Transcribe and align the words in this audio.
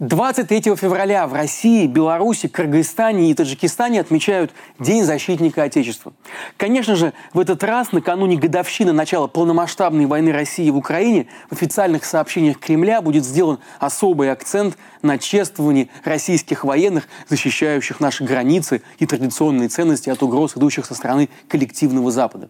23 0.00 0.76
февраля 0.76 1.26
в 1.26 1.34
России, 1.34 1.88
Беларуси, 1.88 2.46
Кыргызстане 2.46 3.30
и 3.30 3.34
Таджикистане 3.34 4.00
отмечают 4.00 4.52
День 4.78 5.02
защитника 5.02 5.64
Отечества. 5.64 6.12
Конечно 6.56 6.94
же, 6.94 7.12
в 7.32 7.40
этот 7.40 7.64
раз, 7.64 7.90
накануне 7.90 8.36
годовщины 8.36 8.92
начала 8.92 9.26
полномасштабной 9.26 10.06
войны 10.06 10.30
России 10.30 10.70
в 10.70 10.76
Украине, 10.76 11.26
в 11.50 11.54
официальных 11.54 12.04
сообщениях 12.04 12.60
Кремля 12.60 13.02
будет 13.02 13.24
сделан 13.24 13.58
особый 13.80 14.30
акцент 14.30 14.78
на 15.02 15.18
чествовании 15.18 15.90
российских 16.04 16.62
военных, 16.62 17.08
защищающих 17.28 17.98
наши 17.98 18.22
границы 18.22 18.82
и 19.00 19.06
традиционные 19.06 19.68
ценности 19.68 20.10
от 20.10 20.22
угроз, 20.22 20.56
идущих 20.56 20.86
со 20.86 20.94
стороны 20.94 21.28
коллективного 21.48 22.12
Запада. 22.12 22.48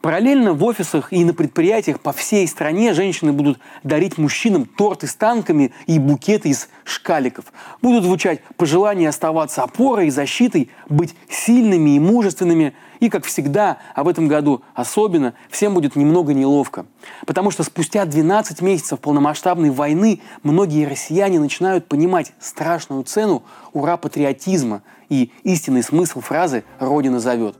Параллельно 0.00 0.52
в 0.52 0.62
офисах 0.62 1.12
и 1.12 1.24
на 1.24 1.34
предприятиях 1.34 1.98
по 2.00 2.12
всей 2.12 2.46
стране 2.46 2.94
женщины 2.94 3.32
будут 3.32 3.58
дарить 3.82 4.16
мужчинам 4.16 4.64
торты 4.64 5.08
с 5.08 5.14
танками 5.14 5.72
и 5.86 5.98
букеты 5.98 6.50
из 6.50 6.68
шкаликов. 6.84 7.46
Будут 7.82 8.04
звучать 8.04 8.40
пожелания 8.56 9.08
оставаться 9.08 9.62
опорой 9.64 10.06
и 10.06 10.10
защитой, 10.10 10.70
быть 10.88 11.16
сильными 11.28 11.96
и 11.96 11.98
мужественными. 11.98 12.74
И, 13.00 13.08
как 13.10 13.24
всегда, 13.24 13.78
а 13.94 14.04
в 14.04 14.08
этом 14.08 14.28
году 14.28 14.62
особенно, 14.74 15.34
всем 15.50 15.74
будет 15.74 15.96
немного 15.96 16.32
неловко. 16.32 16.86
Потому 17.26 17.50
что 17.50 17.62
спустя 17.62 18.04
12 18.04 18.60
месяцев 18.60 19.00
полномасштабной 19.00 19.70
войны 19.70 20.20
многие 20.42 20.86
россияне 20.86 21.40
начинают 21.40 21.86
понимать 21.86 22.32
страшную 22.40 23.02
цену 23.04 23.42
ура-патриотизма 23.72 24.82
и 25.08 25.32
истинный 25.42 25.82
смысл 25.82 26.20
фразы 26.20 26.64
«Родина 26.78 27.20
зовет». 27.20 27.56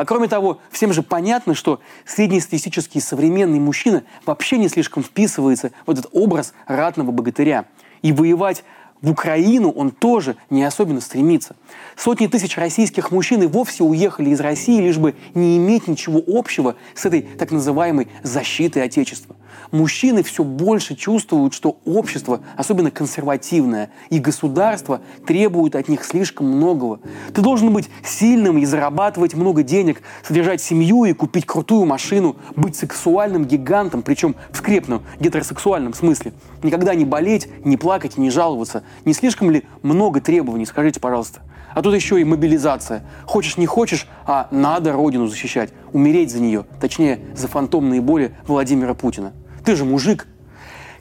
А 0.00 0.06
кроме 0.06 0.28
того, 0.28 0.60
всем 0.70 0.94
же 0.94 1.02
понятно, 1.02 1.54
что 1.54 1.78
среднестатистический 2.06 3.00
современный 3.00 3.60
мужчина 3.60 4.02
вообще 4.24 4.56
не 4.56 4.70
слишком 4.70 5.02
вписывается 5.02 5.72
в 5.84 5.90
этот 5.90 6.06
образ 6.12 6.54
ратного 6.66 7.10
богатыря. 7.10 7.66
И 8.00 8.10
воевать 8.10 8.64
в 9.02 9.10
Украину 9.10 9.70
он 9.70 9.90
тоже 9.90 10.36
не 10.50 10.62
особенно 10.62 11.00
стремится. 11.00 11.56
Сотни 11.96 12.26
тысяч 12.26 12.56
российских 12.56 13.10
мужчин 13.10 13.42
и 13.42 13.46
вовсе 13.46 13.82
уехали 13.82 14.30
из 14.30 14.40
России, 14.40 14.80
лишь 14.80 14.98
бы 14.98 15.14
не 15.34 15.56
иметь 15.56 15.88
ничего 15.88 16.22
общего 16.26 16.76
с 16.94 17.06
этой 17.06 17.22
так 17.22 17.50
называемой 17.50 18.08
защитой 18.22 18.84
Отечества. 18.84 19.36
Мужчины 19.70 20.22
все 20.22 20.42
больше 20.42 20.96
чувствуют, 20.96 21.54
что 21.54 21.78
общество, 21.84 22.40
особенно 22.56 22.90
консервативное, 22.90 23.90
и 24.10 24.18
государство 24.18 25.00
требуют 25.26 25.76
от 25.76 25.88
них 25.88 26.04
слишком 26.04 26.46
многого. 26.46 27.00
Ты 27.32 27.40
должен 27.40 27.72
быть 27.72 27.88
сильным 28.04 28.58
и 28.58 28.64
зарабатывать 28.64 29.34
много 29.34 29.62
денег, 29.62 30.02
содержать 30.22 30.60
семью 30.60 31.04
и 31.04 31.12
купить 31.12 31.46
крутую 31.46 31.86
машину, 31.86 32.36
быть 32.56 32.76
сексуальным 32.76 33.44
гигантом, 33.44 34.02
причем 34.02 34.34
в 34.50 34.58
скрепном 34.58 35.02
гетеросексуальном 35.20 35.94
смысле. 35.94 36.32
Никогда 36.62 36.94
не 36.94 37.04
болеть, 37.04 37.48
не 37.64 37.76
плакать 37.76 38.16
не 38.16 38.30
жаловаться. 38.30 38.82
Не 39.04 39.12
слишком 39.14 39.50
ли 39.50 39.64
много 39.82 40.20
требований, 40.20 40.66
скажите, 40.66 41.00
пожалуйста? 41.00 41.40
А 41.74 41.82
тут 41.82 41.94
еще 41.94 42.20
и 42.20 42.24
мобилизация. 42.24 43.04
Хочешь, 43.26 43.56
не 43.56 43.66
хочешь, 43.66 44.08
а 44.26 44.48
надо 44.50 44.92
родину 44.92 45.26
защищать, 45.26 45.72
умереть 45.92 46.30
за 46.30 46.40
нее, 46.40 46.64
точнее, 46.80 47.20
за 47.34 47.48
фантомные 47.48 48.00
боли 48.00 48.34
Владимира 48.46 48.94
Путина. 48.94 49.32
Ты 49.64 49.76
же 49.76 49.84
мужик. 49.84 50.26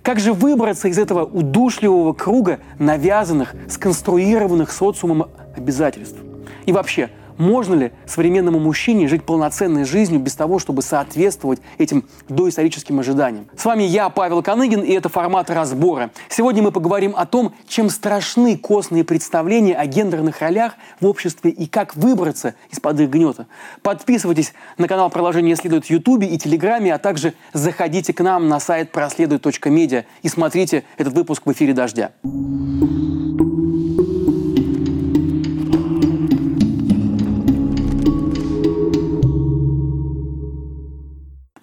Как 0.04 0.20
же 0.20 0.32
выбраться 0.32 0.88
из 0.88 0.98
этого 0.98 1.26
удушливого 1.26 2.14
круга 2.14 2.60
навязанных, 2.78 3.56
сконструированных 3.67 4.72
социумом 4.72 5.30
обязательств? 5.56 6.20
И 6.66 6.72
вообще, 6.72 7.10
можно 7.40 7.73
ли 7.73 7.92
современному 8.06 8.59
мужчине 8.59 9.08
жить 9.08 9.23
полноценной 9.23 9.86
жизнью 9.86 10.20
без 10.20 10.36
того, 10.36 10.59
чтобы 10.59 10.84
соответствовать 10.84 11.62
этим 11.80 12.06
доисторическим 12.28 13.00
ожиданиям? 13.00 13.48
С 13.58 13.66
вами 13.66 13.84
я, 13.84 14.09
Павел 14.09 14.44
Коныгин, 14.44 14.82
и 14.82 14.92
это 14.92 15.09
формат 15.09 15.50
разбора. 15.50 16.12
Сегодня 16.28 16.62
мы 16.62 16.72
поговорим 16.72 17.14
о 17.16 17.26
том, 17.26 17.54
чем 17.67 17.90
страшны 17.90 18.58
костные 18.58 19.04
представления 19.04 19.76
о 19.76 19.86
гендерных 19.86 20.42
ролях 20.42 20.73
в 21.00 21.08
обществе 21.08 21.50
и 21.50 21.66
как 21.66 21.95
выбраться 21.95 22.55
из-под 22.70 23.00
их 23.00 23.10
гнета. 23.10 23.48
Подписывайтесь 23.82 24.54
на 24.77 24.88
канал 24.88 25.10
«Продолжение 25.10 25.56
следует» 25.56 25.86
в 25.86 25.89
Ютубе 25.89 26.27
и 26.27 26.38
Телеграме, 26.38 26.94
а 26.94 27.00
также 27.00 27.33
заходите 27.54 28.14
к 28.14 28.21
нам 28.21 28.50
на 28.50 28.60
сайт 28.60 28.92
проследует.медиа 28.92 30.04
и 30.21 30.27
смотрите 30.27 30.83
этот 30.98 31.14
выпуск 31.14 31.44
в 31.45 31.52
эфире 31.54 31.73
«Дождя». 31.73 32.11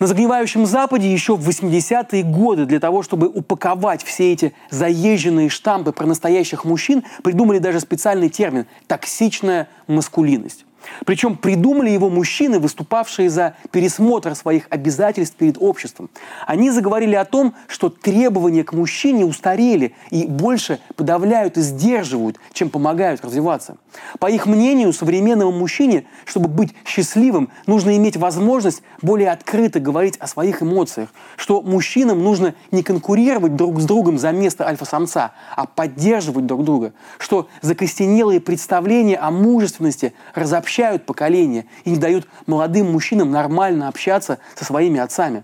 На 0.07 0.11
загнивающем 0.11 0.67
Западе 0.67 1.13
еще 1.13 1.35
в 1.35 1.49
80-е 1.49 2.23
годы 2.23 2.65
для 2.65 2.79
того, 2.79 3.03
чтобы 3.03 3.27
упаковать 3.27 4.05
все 4.05 4.33
эти 4.33 4.53
заезженные 4.71 5.49
штампы 5.49 5.91
про 5.91 6.07
настоящих 6.07 6.65
мужчин, 6.65 7.03
придумали 7.25 7.59
даже 7.59 7.81
специальный 7.81 8.29
термин– 8.29 8.67
токсичная 8.87 9.67
маскулинность. 9.89 10.66
Причем 11.05 11.37
придумали 11.37 11.91
его 11.91 12.09
мужчины, 12.09 12.59
выступавшие 12.59 13.31
за 13.31 13.55
пересмотр 13.71 14.35
своих 14.35 14.67
обязательств 14.71 15.37
перед 15.37 15.57
обществом. 15.59 16.11
Они 16.47 16.71
заговорили 16.71 17.15
о 17.15 17.25
том, 17.25 17.55
что 17.69 17.89
требования 17.89 18.65
к 18.65 18.73
мужчине 18.73 19.25
устарели 19.25 19.95
и 20.11 20.27
больше 20.27 20.81
подавляют 20.97 21.57
и 21.57 21.61
сдерживают, 21.61 22.39
чем 22.53 22.71
помогают 22.71 23.25
развиваться. 23.25 23.77
По 24.19 24.31
их 24.31 24.47
мнению, 24.47 24.93
современному 24.93 25.53
мужчине, 25.53 26.07
чтобы 26.25 26.49
быть 26.49 26.75
счастливым, 26.85 27.51
нужно 27.67 27.97
иметь 27.97 28.17
возможность 28.17 28.83
более 29.03 29.31
открыто 29.31 29.81
говорить 29.81 30.17
о 30.19 30.27
своих 30.27 30.63
эмоциях, 30.63 31.11
что 31.37 31.63
мужчинам 31.63 32.23
нужно 32.23 32.55
не 32.71 32.83
конкурировать 32.83 33.57
друг 33.57 33.81
с 33.81 33.85
другом 33.85 34.19
за 34.19 34.33
место 34.33 34.67
альфа-самца, 34.67 35.33
а 35.55 35.67
поддерживать 35.67 36.47
друг 36.47 36.65
друга, 36.65 36.93
что 37.19 37.49
закостенелые 37.63 38.41
представления 38.41 39.17
о 39.17 39.31
мужественности 39.31 40.13
разобщаются 40.35 40.76
разобщают 40.77 41.07
поколения 41.07 41.65
и 41.85 41.91
не 41.91 41.97
дают 41.97 42.27
молодым 42.47 42.93
мужчинам 42.93 43.31
нормально 43.31 43.89
общаться 43.89 44.39
со 44.55 44.65
своими 44.65 45.01
отцами. 45.01 45.43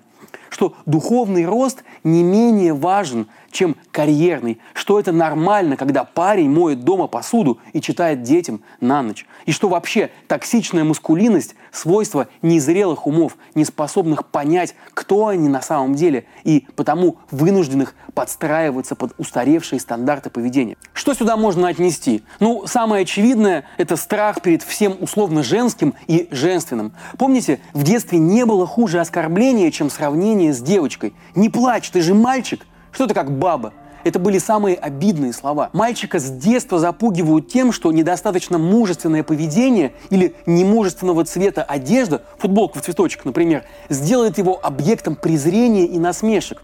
Что 0.52 0.74
духовный 0.84 1.46
рост 1.46 1.82
не 2.04 2.22
менее 2.22 2.74
важен, 2.74 3.26
чем 3.50 3.74
карьерный, 3.90 4.58
что 4.74 5.00
это 5.00 5.10
нормально, 5.10 5.78
когда 5.78 6.04
парень 6.04 6.50
моет 6.50 6.84
дома 6.84 7.06
посуду 7.06 7.58
и 7.72 7.80
читает 7.80 8.22
детям 8.22 8.60
на 8.78 9.02
ночь, 9.02 9.26
и 9.46 9.52
что 9.52 9.70
вообще 9.70 10.10
токсичная 10.28 10.84
маскулинность– 10.84 11.54
свойство 11.72 12.28
незрелых 12.42 13.06
умов, 13.06 13.36
не 13.54 13.64
способных 13.64 14.26
понять, 14.26 14.74
кто 14.92 15.28
они 15.28 15.48
на 15.48 15.62
самом 15.62 15.94
деле, 15.94 16.26
и 16.44 16.66
потому 16.76 17.16
вынужденных 17.30 17.94
подстраиваться 18.14 18.94
под 18.94 19.14
устаревшие 19.18 19.80
стандарты 19.80 20.28
поведения. 20.28 20.76
Что 20.92 21.14
сюда 21.14 21.36
можно 21.36 21.68
отнести? 21.68 22.22
Ну, 22.40 22.66
самое 22.66 23.02
очевидное– 23.02 23.64
это 23.78 23.96
страх 23.96 24.42
перед 24.42 24.62
всем 24.62 24.96
условно 25.00 25.42
женским 25.42 25.94
и 26.06 26.28
женственным. 26.30 26.92
Помните, 27.18 27.60
в 27.72 27.84
детстве 27.84 28.18
не 28.18 28.44
было 28.44 28.66
хуже 28.66 29.00
оскорбления, 29.00 29.70
чем 29.70 29.88
сравнение 29.88 30.41
с 30.50 30.60
девочкой. 30.60 31.14
«Не 31.34 31.48
плачь, 31.48 31.90
ты 31.90 32.00
же 32.00 32.14
мальчик!» 32.14 32.66
Что 32.90 33.04
это 33.04 33.14
как 33.14 33.30
баба? 33.38 33.72
Это 34.04 34.18
были 34.18 34.38
самые 34.38 34.76
обидные 34.76 35.32
слова. 35.32 35.70
Мальчика 35.72 36.18
с 36.18 36.28
детства 36.28 36.78
запугивают 36.78 37.48
тем, 37.48 37.72
что 37.72 37.92
недостаточно 37.92 38.58
мужественное 38.58 39.22
поведение 39.22 39.92
или 40.10 40.34
немужественного 40.46 41.24
цвета 41.24 41.62
одежда, 41.62 42.22
футболка 42.38 42.80
в 42.80 42.82
цветочек, 42.82 43.24
например, 43.24 43.64
сделает 43.88 44.38
его 44.38 44.58
объектом 44.62 45.14
презрения 45.14 45.86
и 45.86 45.98
насмешек. 45.98 46.62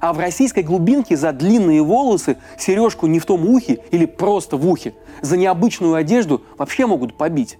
А 0.00 0.12
в 0.12 0.18
российской 0.18 0.62
глубинке 0.62 1.16
за 1.16 1.32
длинные 1.32 1.82
волосы, 1.82 2.38
сережку 2.56 3.06
не 3.06 3.18
в 3.18 3.26
том 3.26 3.46
ухе 3.48 3.80
или 3.90 4.06
просто 4.06 4.56
в 4.56 4.66
ухе, 4.66 4.94
за 5.20 5.36
необычную 5.36 5.94
одежду 5.94 6.42
вообще 6.56 6.86
могут 6.86 7.14
побить. 7.16 7.58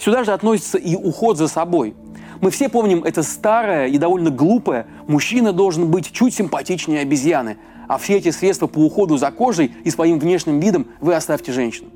Сюда 0.00 0.24
же 0.24 0.32
относится 0.32 0.78
и 0.78 0.96
уход 0.96 1.36
за 1.36 1.46
собой. 1.46 1.94
Мы 2.40 2.50
все 2.50 2.70
помним 2.70 3.04
это 3.04 3.22
старое 3.22 3.86
и 3.86 3.98
довольно 3.98 4.30
глупое 4.30 4.86
«мужчина 5.06 5.52
должен 5.52 5.90
быть 5.90 6.10
чуть 6.10 6.34
симпатичнее 6.34 7.02
обезьяны», 7.02 7.58
а 7.86 7.98
все 7.98 8.16
эти 8.16 8.30
средства 8.30 8.66
по 8.66 8.78
уходу 8.78 9.18
за 9.18 9.30
кожей 9.30 9.72
и 9.84 9.90
своим 9.90 10.18
внешним 10.18 10.58
видом 10.58 10.86
вы 11.00 11.14
оставьте 11.14 11.52
женщинам. 11.52 11.90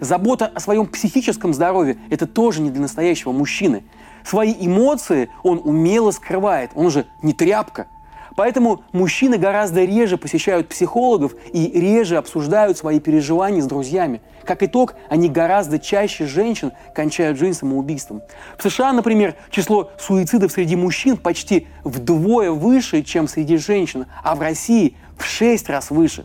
Забота 0.00 0.46
о 0.46 0.60
своем 0.60 0.86
психическом 0.86 1.52
здоровье– 1.52 1.98
это 2.10 2.26
тоже 2.26 2.62
не 2.62 2.70
для 2.70 2.80
настоящего 2.80 3.32
мужчины. 3.32 3.84
Свои 4.24 4.54
эмоции 4.58 5.28
он 5.42 5.60
умело 5.62 6.10
скрывает, 6.10 6.70
он 6.74 6.90
же 6.90 7.06
не 7.20 7.34
тряпка– 7.34 7.86
Поэтому 8.36 8.84
мужчины 8.92 9.38
гораздо 9.38 9.84
реже 9.84 10.16
посещают 10.16 10.68
психологов 10.68 11.34
и 11.52 11.70
реже 11.78 12.16
обсуждают 12.16 12.78
свои 12.78 13.00
переживания 13.00 13.60
с 13.60 13.66
друзьями. 13.66 14.20
Как 14.44 14.62
итог, 14.62 14.94
они 15.08 15.28
гораздо 15.28 15.78
чаще 15.78 16.26
женщин 16.26 16.72
кончают 16.94 17.38
жизнь 17.38 17.58
самоубийством. 17.58 18.22
В 18.58 18.62
США, 18.62 18.92
например, 18.92 19.34
число 19.50 19.90
суицидов 19.98 20.52
среди 20.52 20.76
мужчин 20.76 21.16
почти 21.16 21.66
вдвое 21.84 22.50
выше, 22.50 23.02
чем 23.02 23.28
среди 23.28 23.56
женщин, 23.56 24.06
а 24.22 24.34
в 24.34 24.40
России 24.40 24.96
в 25.18 25.24
шесть 25.24 25.68
раз 25.68 25.90
выше. 25.90 26.24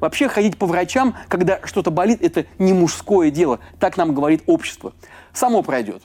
Вообще 0.00 0.28
ходить 0.28 0.58
по 0.58 0.66
врачам, 0.66 1.16
когда 1.28 1.60
что-то 1.64 1.90
болит, 1.90 2.22
это 2.22 2.46
не 2.58 2.72
мужское 2.72 3.30
дело, 3.30 3.60
так 3.78 3.96
нам 3.96 4.14
говорит 4.14 4.42
общество. 4.46 4.92
Само 5.32 5.62
пройдет. 5.62 6.02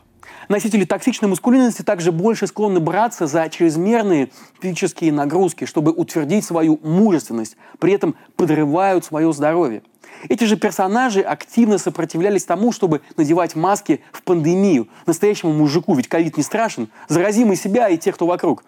Носители 0.49 0.85
токсичной 0.85 1.27
маскулинности 1.27 1.81
также 1.81 2.13
больше 2.13 2.47
склонны 2.47 2.79
браться 2.79 3.27
за 3.27 3.49
чрезмерные 3.49 4.29
физические 4.61 5.11
нагрузки, 5.11 5.65
чтобы 5.65 5.91
утвердить 5.91 6.45
свою 6.45 6.79
мужественность, 6.83 7.57
при 7.79 7.93
этом 7.93 8.15
подрывают 8.37 9.03
свое 9.03 9.33
здоровье. 9.33 9.83
Эти 10.29 10.45
же 10.45 10.55
персонажи 10.55 11.19
активно 11.21 11.77
сопротивлялись 11.77 12.45
тому, 12.45 12.71
чтобы 12.71 13.01
надевать 13.17 13.55
маски 13.55 14.01
в 14.13 14.23
пандемию. 14.23 14.87
Настоящему 15.05 15.51
мужику, 15.51 15.93
ведь 15.95 16.07
ковид 16.07 16.37
не 16.37 16.43
страшен, 16.43 16.89
заразим 17.09 17.51
и 17.51 17.55
себя, 17.55 17.89
и 17.89 17.97
тех, 17.97 18.15
кто 18.15 18.25
вокруг. 18.25 18.63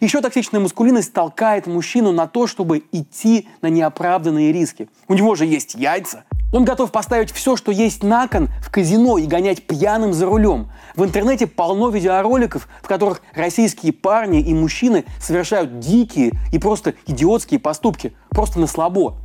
Еще 0.00 0.20
токсичная 0.20 0.60
маскулинность 0.60 1.12
толкает 1.12 1.66
мужчину 1.66 2.12
на 2.12 2.26
то, 2.26 2.46
чтобы 2.46 2.84
идти 2.92 3.48
на 3.62 3.68
неоправданные 3.68 4.52
риски. 4.52 4.88
У 5.08 5.14
него 5.14 5.34
же 5.36 5.46
есть 5.46 5.74
яйца, 5.74 6.24
он 6.54 6.64
готов 6.64 6.92
поставить 6.92 7.32
все, 7.32 7.56
что 7.56 7.72
есть 7.72 8.04
на 8.04 8.28
кон, 8.28 8.48
в 8.62 8.70
казино 8.70 9.18
и 9.18 9.26
гонять 9.26 9.66
пьяным 9.66 10.12
за 10.12 10.24
рулем. 10.24 10.70
В 10.94 11.02
интернете 11.02 11.48
полно 11.48 11.90
видеороликов, 11.90 12.68
в 12.80 12.86
которых 12.86 13.22
российские 13.34 13.92
парни 13.92 14.40
и 14.40 14.54
мужчины 14.54 15.04
совершают 15.20 15.80
дикие 15.80 16.30
и 16.52 16.60
просто 16.60 16.94
идиотские 17.08 17.58
поступки, 17.58 18.14
просто 18.30 18.60
на 18.60 18.68
слабо. 18.68 19.16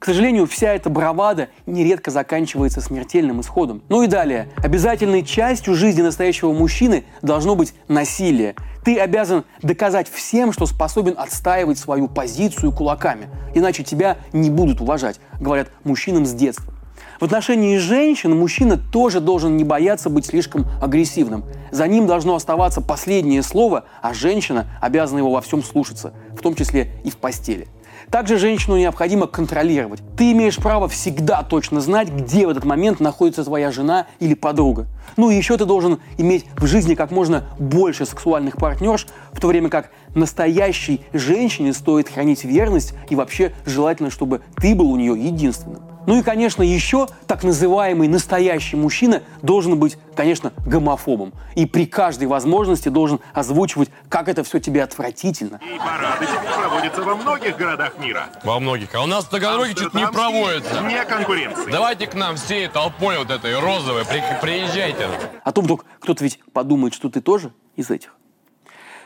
К 0.00 0.06
сожалению, 0.06 0.46
вся 0.46 0.72
эта 0.72 0.88
бравада 0.88 1.50
нередко 1.66 2.10
заканчивается 2.10 2.80
смертельным 2.80 3.42
исходом. 3.42 3.82
Ну 3.90 4.02
и 4.02 4.06
далее. 4.06 4.48
Обязательной 4.56 5.22
частью 5.22 5.74
жизни 5.74 6.00
настоящего 6.00 6.54
мужчины 6.54 7.04
должно 7.20 7.54
быть 7.54 7.74
насилие. 7.86 8.56
Ты 8.82 8.98
обязан 8.98 9.44
доказать 9.60 10.08
всем, 10.08 10.54
что 10.54 10.64
способен 10.64 11.16
отстаивать 11.18 11.78
свою 11.78 12.08
позицию 12.08 12.72
кулаками. 12.72 13.28
Иначе 13.54 13.84
тебя 13.84 14.16
не 14.32 14.48
будут 14.48 14.80
уважать, 14.80 15.20
говорят 15.38 15.68
мужчинам 15.84 16.24
с 16.24 16.32
детства. 16.32 16.72
В 17.20 17.24
отношении 17.24 17.76
женщин 17.76 18.34
мужчина 18.34 18.78
тоже 18.78 19.20
должен 19.20 19.58
не 19.58 19.64
бояться 19.64 20.08
быть 20.08 20.24
слишком 20.24 20.64
агрессивным. 20.80 21.44
За 21.72 21.86
ним 21.86 22.06
должно 22.06 22.34
оставаться 22.34 22.80
последнее 22.80 23.42
слово, 23.42 23.84
а 24.00 24.14
женщина 24.14 24.66
обязана 24.80 25.18
его 25.18 25.30
во 25.30 25.42
всем 25.42 25.62
слушаться, 25.62 26.14
в 26.32 26.40
том 26.40 26.54
числе 26.54 26.90
и 27.04 27.10
в 27.10 27.18
постели. 27.18 27.68
Также 28.10 28.38
женщину 28.38 28.76
необходимо 28.76 29.28
контролировать. 29.28 30.00
Ты 30.16 30.32
имеешь 30.32 30.56
право 30.56 30.88
всегда 30.88 31.44
точно 31.44 31.80
знать, 31.80 32.08
где 32.10 32.44
в 32.44 32.50
этот 32.50 32.64
момент 32.64 32.98
находится 32.98 33.44
твоя 33.44 33.70
жена 33.70 34.08
или 34.18 34.34
подруга. 34.34 34.86
Ну 35.16 35.30
и 35.30 35.36
еще 35.36 35.56
ты 35.56 35.64
должен 35.64 36.00
иметь 36.18 36.44
в 36.56 36.66
жизни 36.66 36.96
как 36.96 37.12
можно 37.12 37.44
больше 37.60 38.06
сексуальных 38.06 38.56
партнерш, 38.56 39.06
в 39.32 39.40
то 39.40 39.46
время 39.46 39.68
как 39.68 39.90
настоящей 40.16 41.02
женщине 41.12 41.72
стоит 41.72 42.08
хранить 42.08 42.42
верность 42.42 42.94
и 43.10 43.14
вообще 43.14 43.52
желательно, 43.64 44.10
чтобы 44.10 44.40
ты 44.56 44.74
был 44.74 44.90
у 44.90 44.96
нее 44.96 45.16
единственным. 45.16 45.89
Ну 46.06 46.18
и, 46.18 46.22
конечно, 46.22 46.62
еще 46.62 47.08
так 47.26 47.44
называемый 47.44 48.08
настоящий 48.08 48.76
мужчина 48.76 49.22
должен 49.42 49.78
быть, 49.78 49.98
конечно, 50.14 50.52
гомофобом. 50.66 51.32
И 51.54 51.66
при 51.66 51.86
каждой 51.86 52.28
возможности 52.28 52.88
должен 52.88 53.20
озвучивать, 53.34 53.90
как 54.08 54.28
это 54.28 54.42
все 54.44 54.60
тебе 54.60 54.82
отвратительно. 54.82 55.60
И 55.62 55.78
парады 55.78 56.26
теперь 56.26 56.52
проводятся 56.58 57.02
во 57.02 57.14
многих 57.14 57.56
городах 57.56 57.98
мира. 57.98 58.28
Во 58.44 58.58
многих. 58.60 58.94
А 58.94 59.02
у 59.02 59.06
нас 59.06 59.24
в 59.24 59.28
Таганроге 59.28 59.74
чуть 59.74 59.94
не 59.94 60.06
проводится. 60.06 60.80
Не 60.80 61.04
конкуренции. 61.04 61.70
Давайте 61.70 62.06
к 62.06 62.14
нам 62.14 62.36
всей 62.36 62.68
толпой 62.68 63.18
вот 63.18 63.30
этой 63.30 63.58
розовой, 63.58 64.04
при, 64.04 64.22
приезжайте. 64.40 65.08
А 65.44 65.52
то 65.52 65.60
вдруг 65.60 65.84
кто-то 66.00 66.24
ведь 66.24 66.40
подумает, 66.52 66.94
что 66.94 67.08
ты 67.10 67.20
тоже 67.20 67.52
из 67.76 67.90
этих. 67.90 68.14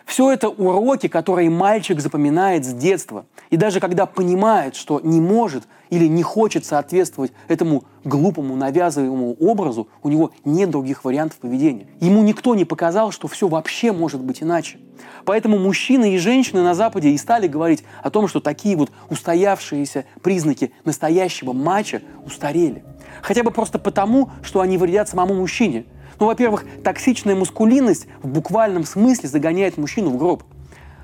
Все 0.05 0.31
это 0.31 0.49
уроки, 0.49 1.09
которые 1.09 1.51
мальчик 1.51 2.01
запоминает 2.01 2.65
с 2.65 2.73
детства. 2.73 3.27
И 3.51 3.57
даже 3.57 3.81
когда 3.81 4.07
понимает, 4.07 4.77
что 4.77 5.01
не 5.01 5.21
может 5.21 5.65
или 5.89 6.07
не 6.07 6.23
хочет 6.23 6.65
соответствовать 6.65 7.33
этому 7.49 7.85
глупому, 8.05 8.55
навязываемому 8.55 9.35
образу, 9.41 9.89
у 10.03 10.11
него 10.11 10.33
нет 10.45 10.71
других 10.71 11.05
вариантов 11.05 11.39
поведения. 11.39 11.87
Ему 12.01 12.23
никто 12.23 12.55
не 12.55 12.65
показал, 12.65 13.13
что 13.13 13.29
все 13.29 13.49
вообще 13.49 13.93
может 13.93 14.21
быть 14.21 14.43
иначе. 14.43 14.79
Поэтому 15.25 15.59
мужчины 15.59 16.15
и 16.15 16.19
женщины 16.19 16.63
на 16.63 16.75
Западе 16.75 17.11
и 17.11 17.19
стали 17.19 17.49
говорить 17.49 17.83
о 18.03 18.11
том, 18.11 18.29
что 18.29 18.41
такие 18.41 18.77
вот 18.77 18.91
устоявшиеся 19.09 20.05
признаки 20.23 20.73
настоящего 20.85 21.53
матча 21.53 22.03
устарели. 22.27 22.85
Хотя 23.23 23.43
бы 23.43 23.51
просто 23.51 23.79
потому, 23.79 24.31
что 24.43 24.61
они 24.61 24.77
вредят 24.77 25.09
самому 25.09 25.35
мужчине– 25.35 25.87
ну, 26.21 26.27
во-первых, 26.27 26.65
токсичная 26.83 27.35
мускулинность 27.35 28.07
в 28.23 28.29
буквальном 28.29 28.85
смысле 28.85 29.29
загоняет 29.29 29.77
мужчину 29.77 30.11
в 30.11 30.17
гроб. 30.17 30.45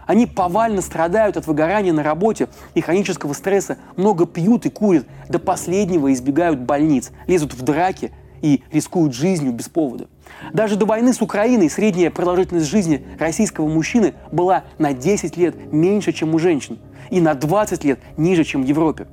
Они 0.06 0.26
повально 0.26 0.82
страдают 0.82 1.36
от 1.36 1.46
выгорания 1.46 1.92
на 1.92 2.02
работе 2.02 2.48
и 2.74 2.80
хронического 2.80 3.32
стресса, 3.32 3.78
много 3.96 4.26
пьют 4.26 4.66
и 4.66 4.70
курят, 4.70 5.06
до 5.28 5.38
последнего 5.38 6.12
избегают 6.12 6.58
больниц, 6.58 7.12
лезут 7.28 7.54
в 7.54 7.62
драки 7.62 8.12
и 8.42 8.64
рискуют 8.72 9.14
жизнью 9.14 9.52
без 9.52 9.68
повода. 9.68 10.08
Даже 10.52 10.76
до 10.76 10.86
войны 10.86 11.12
с 11.12 11.20
Украиной 11.20 11.70
средняя 11.70 12.10
продолжительность 12.10 12.66
жизни 12.66 13.06
российского 13.18 13.68
мужчины 13.68 14.14
была 14.32 14.64
на 14.78 14.92
10 14.92 15.36
лет 15.36 15.72
меньше, 15.72 16.12
чем 16.12 16.34
у 16.34 16.38
женщин, 16.38 16.78
и 17.10 17.20
на 17.20 17.34
20 17.34 17.84
лет 17.84 18.00
ниже, 18.16 18.44
чем 18.44 18.64
в 18.64 18.66
Европе. 18.66 19.06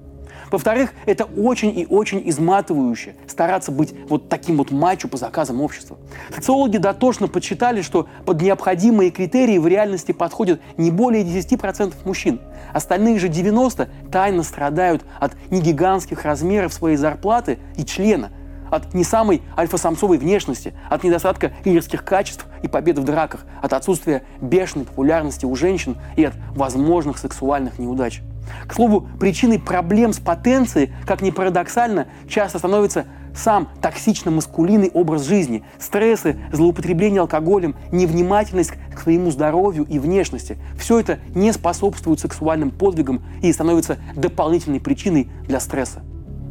Во-вторых, 0.52 0.92
это 1.06 1.26
очень 1.26 1.78
и 1.78 1.86
очень 1.86 2.22
изматывающе 2.30 3.16
стараться 3.28 3.72
быть 3.72 3.94
вот 4.08 4.30
таким 4.30 4.58
вот 4.58 4.72
мачо 4.72 5.08
по 5.08 5.18
заказам 5.18 5.62
общества. 5.62 5.98
Социологи 6.34 6.78
дотошно 6.78 7.28
подсчитали, 7.28 7.82
что 7.82 8.08
под 8.26 8.42
необходимые 8.42 9.12
критерии 9.12 9.58
в 9.58 9.68
реальности 9.68 10.12
подходят 10.12 10.62
не 10.78 10.92
более 10.92 11.24
10% 11.24 11.94
мужчин. 12.06 12.40
Остальные 12.74 13.20
же 13.20 13.28
90% 13.28 13.88
тайно 14.12 14.44
страдают 14.44 15.04
от 15.20 15.34
негигантских 15.50 16.24
размеров 16.24 16.74
своей 16.74 16.98
зарплаты 16.98 17.60
и 17.76 17.84
члена, 17.84 18.32
от 18.70 18.94
не 18.94 19.04
самой 19.04 19.42
альфа-самцовой 19.58 20.18
внешности, 20.18 20.74
от 20.90 21.04
недостатка 21.04 21.54
лидерских 21.64 22.04
качеств 22.04 22.46
и 22.64 22.68
побед 22.68 22.98
в 22.98 23.04
драках, 23.04 23.46
от 23.62 23.74
отсутствия 23.74 24.24
бешеной 24.42 24.86
популярности 24.86 25.46
у 25.46 25.56
женщин 25.56 25.98
и 26.16 26.24
от 26.24 26.34
возможных 26.56 27.18
сексуальных 27.18 27.80
неудач. 27.80 28.22
К 28.68 28.74
слову, 28.74 29.08
причиной 29.20 29.60
проблем 29.60 30.14
с 30.14 30.20
потенцией, 30.20 30.92
как 31.06 31.22
ни 31.22 31.30
парадоксально, 31.30 32.08
часто 32.28 32.60
становится 32.60 33.06
сам 33.36 33.70
токсично-маскулинный 33.82 34.92
образ 34.94 35.26
жизни, 35.26 35.64
стрессы, 35.80 36.40
злоупотребление 36.52 37.22
алкоголем, 37.22 37.76
невнимательность 37.92 38.74
к 38.94 39.00
своему 39.00 39.32
здоровью 39.32 39.86
и 39.86 40.00
внешности. 40.00 40.58
Все 40.78 41.00
это 41.00 41.20
не 41.36 41.52
способствует 41.52 42.20
сексуальным 42.20 42.72
подвигам 42.72 43.24
и 43.42 43.54
становится 43.54 43.98
дополнительной 44.16 44.80
причиной 44.80 45.30
для 45.44 45.60
стресса. 45.60 46.02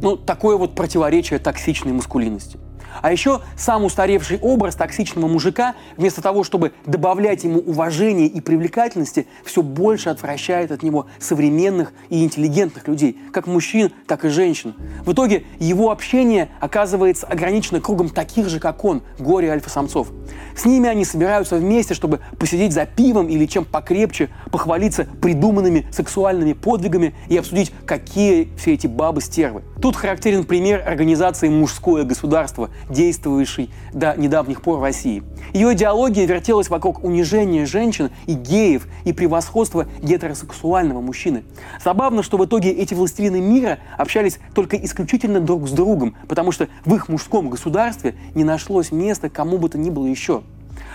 Ну, 0.01 0.15
такое 0.15 0.57
вот 0.57 0.75
противоречие 0.75 1.39
токсичной 1.39 1.91
маскулинности. 1.91 2.59
А 3.01 3.11
еще 3.11 3.41
сам 3.55 3.83
устаревший 3.83 4.39
образ 4.41 4.75
токсичного 4.75 5.27
мужика, 5.27 5.75
вместо 5.97 6.21
того, 6.21 6.43
чтобы 6.43 6.73
добавлять 6.85 7.43
ему 7.43 7.59
уважения 7.59 8.27
и 8.27 8.41
привлекательности, 8.41 9.27
все 9.43 9.61
больше 9.61 10.09
отвращает 10.09 10.71
от 10.71 10.83
него 10.83 11.07
современных 11.19 11.93
и 12.09 12.23
интеллигентных 12.23 12.87
людей, 12.87 13.17
как 13.31 13.47
мужчин, 13.47 13.91
так 14.07 14.25
и 14.25 14.29
женщин. 14.29 14.75
В 15.05 15.13
итоге 15.13 15.43
его 15.59 15.91
общение 15.91 16.49
оказывается 16.59 17.27
ограничено 17.27 17.81
кругом 17.81 18.09
таких 18.09 18.49
же, 18.49 18.59
как 18.59 18.83
он, 18.83 19.01
горе 19.19 19.51
альфа-самцов. 19.51 20.09
С 20.55 20.65
ними 20.65 20.89
они 20.89 21.05
собираются 21.05 21.55
вместе, 21.57 21.93
чтобы 21.93 22.19
посидеть 22.39 22.73
за 22.73 22.85
пивом 22.85 23.27
или 23.27 23.45
чем 23.45 23.65
покрепче, 23.65 24.29
похвалиться 24.51 25.07
придуманными 25.21 25.87
сексуальными 25.91 26.53
подвигами 26.53 27.13
и 27.29 27.37
обсудить, 27.37 27.71
какие 27.85 28.49
все 28.57 28.73
эти 28.73 28.87
бабы 28.87 29.21
стервы. 29.21 29.63
Тут 29.81 29.95
характерен 29.95 30.43
пример 30.43 30.83
организации 30.87 31.49
«Мужское 31.49 32.03
государство», 32.03 32.69
действовавшей 32.89 33.69
до 33.93 34.15
недавних 34.17 34.61
пор 34.61 34.81
России. 34.81 35.23
Ее 35.53 35.73
идеология 35.73 36.25
вертелась 36.25 36.69
вокруг 36.69 37.03
унижения 37.03 37.65
женщин 37.65 38.11
и 38.25 38.33
геев 38.33 38.87
и 39.05 39.13
превосходства 39.13 39.87
гетеросексуального 40.01 41.01
мужчины. 41.01 41.43
Забавно, 41.83 42.23
что 42.23 42.37
в 42.37 42.45
итоге 42.45 42.71
эти 42.71 42.93
властелины 42.93 43.41
мира 43.41 43.79
общались 43.97 44.39
только 44.53 44.77
исключительно 44.77 45.39
друг 45.39 45.67
с 45.67 45.71
другом, 45.71 46.15
потому 46.27 46.51
что 46.51 46.67
в 46.85 46.95
их 46.95 47.09
мужском 47.09 47.49
государстве 47.49 48.15
не 48.35 48.43
нашлось 48.43 48.91
места 48.91 49.29
кому 49.29 49.57
бы 49.57 49.69
то 49.69 49.77
ни 49.77 49.89
было 49.89 50.05
еще. 50.05 50.43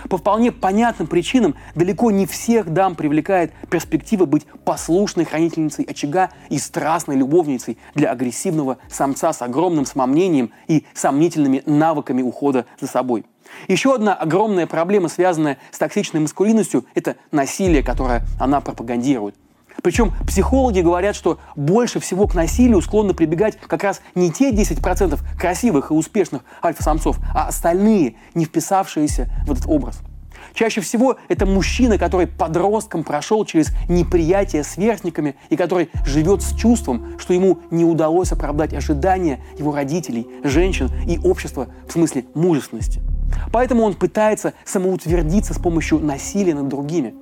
По 0.09 0.17
вполне 0.17 0.51
понятным 0.51 1.07
причинам 1.07 1.55
далеко 1.75 2.11
не 2.11 2.25
всех 2.25 2.69
дам 2.71 2.95
привлекает 2.95 3.53
перспектива 3.69 4.25
быть 4.25 4.45
послушной 4.65 5.25
хранительницей 5.25 5.85
очага 5.85 6.29
и 6.49 6.57
страстной 6.57 7.15
любовницей 7.15 7.77
для 7.95 8.11
агрессивного 8.11 8.77
самца 8.89 9.33
с 9.33 9.41
огромным 9.41 9.85
самомнением 9.85 10.51
и 10.67 10.85
сомнительными 10.93 11.63
навыками 11.65 12.21
ухода 12.21 12.65
за 12.79 12.87
собой. 12.87 13.25
Еще 13.67 13.93
одна 13.93 14.13
огромная 14.13 14.67
проблема, 14.67 15.09
связанная 15.09 15.57
с 15.71 15.77
токсичной 15.77 16.21
маскулинностью, 16.21 16.85
это 16.95 17.17
насилие, 17.31 17.83
которое 17.83 18.23
она 18.39 18.61
пропагандирует. 18.61 19.35
Причем 19.81 20.13
психологи 20.27 20.81
говорят, 20.81 21.15
что 21.15 21.39
больше 21.55 21.99
всего 21.99 22.27
к 22.27 22.35
насилию 22.35 22.81
склонны 22.81 23.13
прибегать 23.13 23.57
как 23.67 23.83
раз 23.83 24.01
не 24.15 24.31
те 24.31 24.51
10% 24.51 25.19
красивых 25.39 25.91
и 25.91 25.93
успешных 25.93 26.43
альфа-самцов, 26.63 27.17
а 27.33 27.47
остальные, 27.47 28.15
не 28.33 28.45
вписавшиеся 28.45 29.29
в 29.45 29.51
этот 29.51 29.65
образ. 29.67 29.99
Чаще 30.53 30.81
всего 30.81 31.17
это 31.29 31.45
мужчина, 31.45 31.97
который 31.97 32.27
подростком 32.27 33.03
прошел 33.03 33.43
через 33.45 33.69
неприятие 33.89 34.63
сверстниками 34.63 35.35
и 35.49 35.55
который 35.55 35.89
живет 36.05 36.43
с 36.43 36.55
чувством, 36.55 37.17
что 37.17 37.33
ему 37.33 37.59
не 37.71 37.85
удалось 37.85 38.31
оправдать 38.31 38.73
ожидания 38.73 39.43
его 39.57 39.73
родителей, 39.73 40.27
женщин 40.43 40.91
и 41.07 41.17
общества 41.17 41.67
в 41.87 41.91
смысле 41.91 42.25
мужественности. 42.35 43.01
Поэтому 43.53 43.83
он 43.83 43.93
пытается 43.93 44.53
самоутвердиться 44.65 45.53
с 45.53 45.59
помощью 45.59 45.99
насилия 45.99 46.55
над 46.55 46.69
другими. 46.69 47.13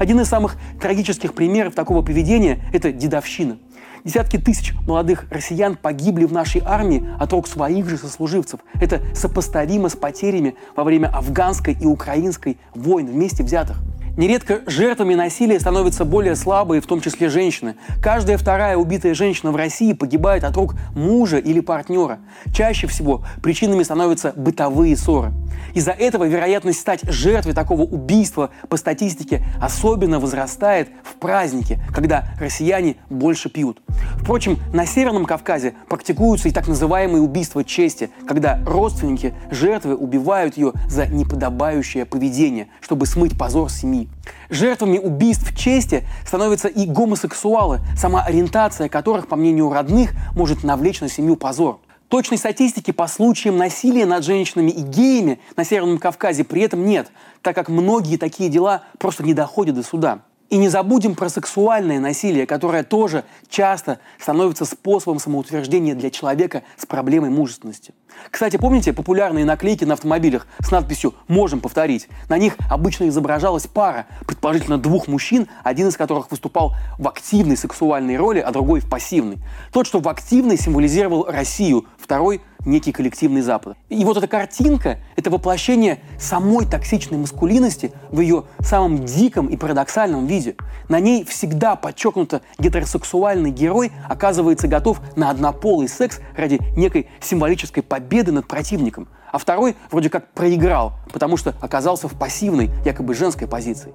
Один 0.00 0.18
из 0.20 0.26
самых 0.26 0.56
трагических 0.80 1.34
примеров 1.34 1.74
такого 1.74 2.00
поведения– 2.00 2.62
это 2.72 2.92
дедовщина. 2.92 3.58
Десятки 4.06 4.36
тысяч 4.36 4.72
молодых 4.86 5.26
россиян 5.30 5.74
погибли 5.74 6.26
в 6.26 6.32
нашей 6.32 6.62
армии 6.64 7.04
от 7.18 7.32
рук 7.32 7.48
своих 7.48 7.88
же 7.88 7.98
сослуживцев. 7.98 8.60
Это 8.80 9.02
сопоставимо 9.16 9.88
с 9.88 9.96
потерями 9.96 10.54
во 10.76 10.84
время 10.84 11.08
афганской 11.08 11.76
и 11.80 11.86
украинской 11.86 12.56
войн 12.72 13.06
вместе 13.08 13.42
взятых. 13.42 13.78
Нередко 14.16 14.60
жертвами 14.66 15.14
насилия 15.14 15.60
становятся 15.60 16.06
более 16.06 16.36
слабые, 16.36 16.80
в 16.80 16.86
том 16.86 17.02
числе 17.02 17.28
женщины. 17.28 17.74
Каждая 18.00 18.38
вторая 18.38 18.78
убитая 18.78 19.12
женщина 19.12 19.52
в 19.52 19.56
России 19.56 19.92
погибает 19.92 20.44
от 20.44 20.56
рук 20.56 20.74
мужа 20.94 21.36
или 21.36 21.60
партнера. 21.60 22.20
Чаще 22.54 22.86
всего 22.86 23.24
причинами 23.42 23.82
становятся 23.82 24.32
бытовые 24.34 24.96
ссоры. 24.96 25.32
Из-за 25.74 25.90
этого 25.90 26.24
вероятность 26.24 26.80
стать 26.80 27.00
жертвой 27.02 27.52
такого 27.52 27.82
убийства 27.82 28.50
по 28.70 28.78
статистике 28.78 29.44
особенно 29.60 30.18
возрастает 30.18 30.88
в 31.04 31.16
праздники, 31.16 31.78
когда 31.94 32.30
россияне 32.40 32.96
больше 33.10 33.50
пьют. 33.50 33.82
Впрочем, 34.18 34.58
на 34.72 34.86
Северном 34.86 35.24
Кавказе 35.24 35.74
практикуются 35.88 36.48
и 36.48 36.52
так 36.52 36.68
называемые 36.68 37.22
убийства 37.22 37.62
чести, 37.64 38.10
когда 38.26 38.60
родственники 38.66 39.34
жертвы 39.50 39.94
убивают 39.94 40.56
ее 40.56 40.72
за 40.88 41.06
неподобающее 41.06 42.04
поведение, 42.04 42.68
чтобы 42.80 43.06
смыть 43.06 43.38
позор 43.38 43.70
семьи. 43.70 44.08
Жертвами 44.50 44.98
убийств 44.98 45.56
чести 45.56 46.04
становятся 46.26 46.68
и 46.68 46.86
гомосексуалы, 46.86 47.80
сама 47.96 48.22
ориентация 48.22 48.88
которых, 48.88 49.28
по 49.28 49.36
мнению 49.36 49.72
родных, 49.72 50.12
может 50.34 50.64
навлечь 50.64 51.00
на 51.00 51.08
семью 51.08 51.36
позор. 51.36 51.80
Точной 52.08 52.38
статистики 52.38 52.92
по 52.92 53.08
случаям 53.08 53.56
насилия 53.56 54.06
над 54.06 54.24
женщинами 54.24 54.70
и 54.70 54.80
геями 54.80 55.40
на 55.56 55.64
Северном 55.64 55.98
Кавказе 55.98 56.44
при 56.44 56.62
этом 56.62 56.84
нет, 56.84 57.10
так 57.42 57.56
как 57.56 57.68
многие 57.68 58.16
такие 58.16 58.48
дела 58.48 58.82
просто 58.98 59.24
не 59.24 59.34
доходят 59.34 59.74
до 59.74 59.82
суда. 59.82 60.20
И 60.48 60.58
не 60.58 60.68
забудем 60.68 61.16
про 61.16 61.28
сексуальное 61.28 61.98
насилие, 61.98 62.46
которое 62.46 62.84
тоже 62.84 63.24
часто 63.48 63.98
становится 64.18 64.64
способом 64.64 65.18
самоутверждения 65.18 65.94
для 65.94 66.10
человека 66.10 66.62
с 66.76 66.86
проблемой 66.86 67.30
мужественности. 67.30 67.92
Кстати, 68.30 68.56
помните 68.56 68.92
популярные 68.92 69.44
наклейки 69.44 69.84
на 69.84 69.94
автомобилях 69.94 70.46
с 70.60 70.70
надписью 70.70 71.14
«Можем 71.26 71.60
повторить»? 71.60 72.08
На 72.28 72.38
них 72.38 72.56
обычно 72.70 73.08
изображалась 73.08 73.66
пара, 73.66 74.06
предположительно 74.26 74.78
двух 74.78 75.08
мужчин, 75.08 75.48
один 75.64 75.88
из 75.88 75.96
которых 75.96 76.30
выступал 76.30 76.74
в 76.98 77.08
активной 77.08 77.56
сексуальной 77.56 78.16
роли, 78.16 78.38
а 78.38 78.52
другой 78.52 78.80
в 78.80 78.88
пассивной. 78.88 79.38
Тот, 79.72 79.86
что 79.86 79.98
в 79.98 80.08
активной, 80.08 80.56
символизировал 80.56 81.26
Россию, 81.28 81.86
второй– 81.98 82.40
некий 82.66 82.92
коллективный 82.92 83.40
Запад. 83.40 83.78
И 83.88 84.04
вот 84.04 84.16
эта 84.16 84.26
картинка– 84.26 84.98
это 85.16 85.30
воплощение 85.30 86.00
самой 86.18 86.66
токсичной 86.66 87.16
маскулинности 87.16 87.92
в 88.10 88.20
ее 88.20 88.44
самом 88.60 89.04
диком 89.04 89.46
и 89.46 89.56
парадоксальном 89.56 90.26
виде. 90.26 90.56
На 90.88 91.00
ней 91.00 91.24
всегда 91.24 91.76
подчеркнуто 91.76 92.42
гетеросексуальный 92.58 93.50
герой 93.50 93.92
оказывается 94.08 94.68
готов 94.68 95.00
на 95.16 95.30
однополый 95.30 95.88
секс 95.88 96.20
ради 96.36 96.60
некой 96.76 97.08
символической 97.20 97.82
победы 97.82 98.32
над 98.32 98.46
противником, 98.46 99.08
а 99.36 99.38
второй 99.38 99.76
вроде 99.90 100.08
как 100.08 100.32
проиграл, 100.32 100.94
потому 101.12 101.36
что 101.36 101.54
оказался 101.60 102.08
в 102.08 102.14
пассивной, 102.14 102.70
якобы 102.86 103.12
женской 103.12 103.46
позиции. 103.46 103.92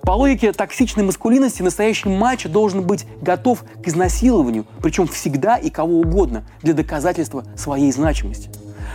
По 0.00 0.12
логике 0.12 0.54
токсичной 0.54 1.04
маскулинности 1.04 1.60
настоящий 1.60 2.08
матч 2.08 2.46
должен 2.46 2.80
быть 2.80 3.04
готов 3.20 3.62
к 3.84 3.88
изнасилованию, 3.88 4.64
причем 4.82 5.06
всегда 5.06 5.58
и 5.58 5.68
кого 5.68 6.00
угодно, 6.00 6.44
для 6.62 6.72
доказательства 6.72 7.44
своей 7.58 7.92
значимости. 7.92 8.48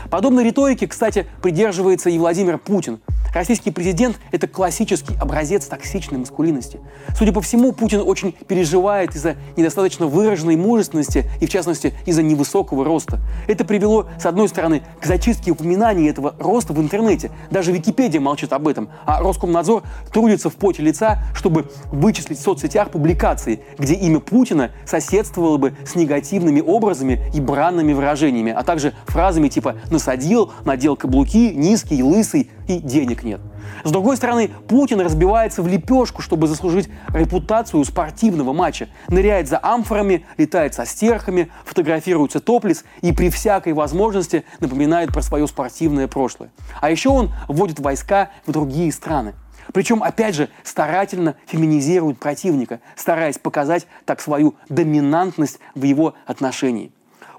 Подобной 0.09 0.43
риторики, 0.43 0.87
кстати, 0.87 1.27
придерживается 1.43 2.09
и 2.09 2.17
Владимир 2.17 2.57
Путин. 2.57 2.99
Российский 3.35 3.69
президент– 3.69 4.17
это 4.31 4.47
классический 4.47 5.13
образец 5.19 5.65
токсичной 5.65 6.19
маскулинности. 6.19 6.79
Судя 7.17 7.33
по 7.33 7.41
всему, 7.41 7.73
Путин 7.73 7.99
очень 7.99 8.31
переживает 8.31 9.13
из-за 9.13 9.35
недостаточно 9.57 10.07
выраженной 10.07 10.55
мужественности 10.55 11.29
и, 11.41 11.45
в 11.45 11.49
частности, 11.49 11.93
из-за 12.05 12.23
невысокого 12.23 12.85
роста. 12.85 13.19
Это 13.47 13.65
привело, 13.65 14.07
с 14.17 14.25
одной 14.25 14.47
стороны, 14.47 14.83
к 15.01 15.05
зачистке 15.05 15.51
упоминаний 15.51 16.09
этого 16.09 16.33
роста 16.39 16.71
в 16.71 16.79
интернете. 16.79 17.29
Даже 17.51 17.73
Википедия 17.73 18.21
молчит 18.21 18.53
об 18.53 18.69
этом, 18.69 18.87
а 19.05 19.19
Роскомнадзор 19.19 19.83
трудится 20.13 20.49
в 20.49 20.55
поте 20.55 20.81
лица, 20.81 21.21
чтобы 21.33 21.69
вычислить 21.91 22.39
в 22.39 22.41
соцсетях 22.41 22.89
публикации, 22.89 23.59
где 23.77 23.95
имя 23.95 24.21
Путина 24.21 24.71
соседствовало 24.85 25.57
бы 25.57 25.75
с 25.85 25.95
негативными 25.95 26.61
образами 26.61 27.21
и 27.33 27.41
бранными 27.41 27.91
выражениями, 27.91 28.53
а 28.53 28.63
также 28.63 28.93
фразами 29.07 29.49
типа 29.49 29.75
«насадил», 29.91 30.53
«надел 30.63 30.95
каблуки», 30.95 31.53
«низкий», 31.53 32.01
«лысый» 32.01 32.49
и 32.67 32.79
«денег 32.79 33.23
нет». 33.23 33.41
С 33.83 33.91
другой 33.91 34.17
стороны, 34.17 34.49
Путин 34.67 34.99
разбивается 35.01 35.61
в 35.61 35.67
лепешку, 35.67 36.21
чтобы 36.21 36.47
заслужить 36.47 36.89
репутацию 37.13 37.83
спортивного 37.83 38.53
матча. 38.53 38.89
Ныряет 39.07 39.47
за 39.47 39.59
амфорами, 39.61 40.25
летает 40.37 40.73
со 40.73 40.85
стерхами, 40.85 41.49
фотографируется 41.65 42.39
топлис 42.39 42.83
и 43.01 43.11
при 43.11 43.29
всякой 43.29 43.73
возможности 43.73 44.45
напоминает 44.59 45.13
про 45.13 45.21
свое 45.21 45.47
спортивное 45.47 46.07
прошлое. 46.07 46.49
А 46.81 46.89
еще 46.89 47.09
он 47.09 47.31
вводит 47.47 47.79
войска 47.79 48.31
в 48.45 48.51
другие 48.51 48.91
страны. 48.91 49.33
Причем, 49.73 50.03
опять 50.03 50.35
же, 50.35 50.49
старательно 50.63 51.35
феминизирует 51.47 52.19
противника, 52.19 52.79
стараясь 52.95 53.37
показать 53.37 53.87
так 54.05 54.21
свою 54.21 54.55
доминантность 54.69 55.59
в 55.73 55.83
его 55.83 56.13
отношении. 56.25 56.91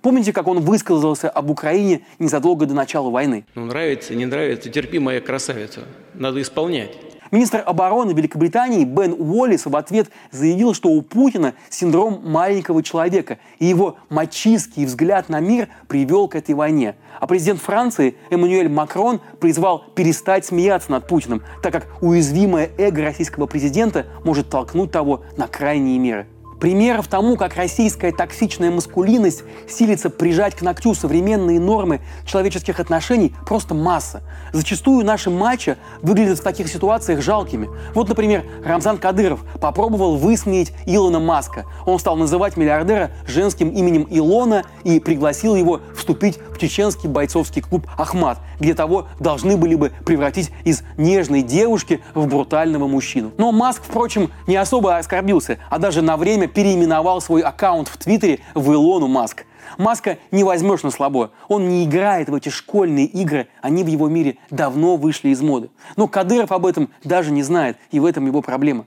Помните, 0.02 0.32
как 0.32 0.46
он 0.46 0.60
высказался 0.60 1.28
об 1.28 1.50
Украине 1.50 2.02
незадолго 2.18 2.66
до 2.66 2.74
начала 2.74 3.10
войны? 3.10 3.44
Ну, 3.54 3.64
нравится, 3.66 4.14
не 4.14 4.26
нравится, 4.26 4.70
терпи, 4.70 4.98
моя 4.98 5.20
красавица. 5.20 5.82
Надо 6.14 6.40
исполнять. 6.40 6.92
Министр 7.30 7.62
обороны 7.66 8.12
Великобритании 8.12 8.84
Бен 8.84 9.12
Уоллис 9.18 9.66
в 9.66 9.74
ответ 9.74 10.10
заявил, 10.30 10.74
что 10.74 10.90
у 10.90 11.02
Путина 11.02 11.54
синдром 11.68 12.20
маленького 12.24 12.82
человека, 12.82 13.38
и 13.58 13.66
его 13.66 13.96
мачистский 14.10 14.84
взгляд 14.84 15.28
на 15.28 15.40
мир 15.40 15.68
привел 15.88 16.28
к 16.28 16.36
этой 16.36 16.54
войне. 16.54 16.94
А 17.18 17.26
президент 17.26 17.60
Франции 17.60 18.16
Эммануэль 18.30 18.68
Макрон 18.68 19.20
призвал 19.40 19.84
перестать 19.94 20.44
смеяться 20.44 20.90
над 20.92 21.08
Путиным, 21.08 21.42
так 21.62 21.72
как 21.72 21.88
уязвимое 22.00 22.70
эго 22.78 23.02
российского 23.02 23.46
президента 23.46 24.06
может 24.24 24.48
толкнуть 24.48 24.92
того 24.92 25.24
на 25.36 25.48
крайние 25.48 25.98
меры. 25.98 26.26
Примеров 26.60 27.06
тому, 27.08 27.36
как 27.36 27.56
российская 27.56 28.12
токсичная 28.12 28.70
маскулинность 28.70 29.42
силится 29.68 30.08
прижать 30.08 30.54
к 30.54 30.62
ногтю 30.62 30.94
современные 30.94 31.60
нормы 31.60 32.00
человеческих 32.24 32.80
отношений, 32.80 33.34
просто 33.46 33.74
масса. 33.74 34.22
Зачастую 34.52 35.04
наши 35.04 35.28
матчи 35.28 35.76
выглядят 36.02 36.38
в 36.38 36.42
таких 36.42 36.68
ситуациях 36.68 37.20
жалкими. 37.20 37.68
Вот, 37.94 38.08
например, 38.08 38.44
Рамзан 38.64 38.98
Кадыров 38.98 39.44
попробовал 39.60 40.16
высмеять 40.16 40.72
Илона 40.86 41.20
Маска. 41.20 41.66
Он 41.84 41.98
стал 41.98 42.16
называть 42.16 42.56
миллиардера 42.56 43.10
женским 43.26 43.70
именем 43.70 44.06
Илона 44.08 44.64
и 44.84 44.98
пригласил 44.98 45.56
его 45.56 45.80
вступить 45.94 46.38
в 46.54 46.58
чеченский 46.58 47.08
бойцовский 47.08 47.60
клуб 47.60 47.86
«Ахмат», 47.98 48.38
где 48.58 48.74
того 48.74 49.08
должны 49.20 49.56
были 49.56 49.74
бы 49.74 49.92
превратить 50.04 50.50
из 50.64 50.82
нежной 50.96 51.42
девушки 51.42 52.00
в 52.14 52.26
брутального 52.26 52.86
мужчину. 52.86 53.32
Но 53.36 53.52
Маск, 53.52 53.82
впрочем, 53.86 54.30
не 54.46 54.56
особо 54.56 54.96
оскорбился, 54.96 55.58
а 55.68 55.78
даже 55.78 56.00
на 56.00 56.16
время 56.46 56.48
переименовал 56.48 57.20
свой 57.20 57.42
аккаунт 57.42 57.88
в 57.88 57.96
Твиттере 57.96 58.40
в 58.54 58.72
Илону 58.72 59.08
Маск. 59.08 59.44
Маска 59.78 60.18
не 60.30 60.44
возьмешь 60.44 60.82
на 60.82 60.90
слабо. 60.90 61.30
Он 61.48 61.68
не 61.68 61.84
играет 61.84 62.28
в 62.28 62.34
эти 62.34 62.48
школьные 62.48 63.06
игры, 63.06 63.48
они 63.62 63.82
в 63.84 63.88
его 63.88 64.08
мире 64.08 64.36
давно 64.50 64.96
вышли 64.96 65.30
из 65.30 65.42
моды. 65.42 65.70
Но 65.96 66.08
Кадыров 66.08 66.52
об 66.52 66.66
этом 66.66 66.88
даже 67.04 67.32
не 67.32 67.42
знает, 67.42 67.76
и 67.90 68.00
в 68.00 68.04
этом 68.04 68.26
его 68.26 68.42
проблема. 68.42 68.86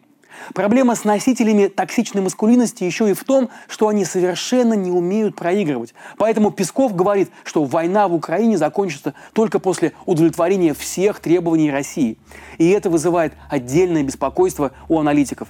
Проблема 0.53 0.95
с 0.95 1.03
носителями 1.03 1.67
токсичной 1.67 2.21
маскулинности 2.21 2.85
еще 2.85 3.09
и 3.09 3.13
в 3.13 3.25
том, 3.25 3.49
что 3.67 3.89
они 3.89 4.05
совершенно 4.05 4.73
не 4.73 4.89
умеют 4.89 5.35
проигрывать. 5.35 5.93
Поэтому 6.17 6.49
Песков 6.49 6.95
говорит, 6.95 7.29
что 7.43 7.65
война 7.65 8.07
в 8.07 8.13
Украине 8.13 8.57
закончится 8.57 9.13
только 9.33 9.59
после 9.59 9.91
удовлетворения 10.05 10.73
всех 10.73 11.19
требований 11.19 11.71
России. 11.71 12.17
И 12.57 12.69
это 12.69 12.89
вызывает 12.89 13.33
отдельное 13.49 14.03
беспокойство 14.03 14.71
у 14.87 14.97
аналитиков. 14.97 15.49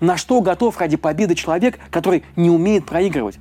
На 0.00 0.16
что 0.16 0.40
готов 0.40 0.78
ради 0.78 0.96
победы 0.96 1.34
человек, 1.34 1.78
который 1.90 2.24
не 2.36 2.50
умеет 2.50 2.86
проигрывать? 2.86 3.38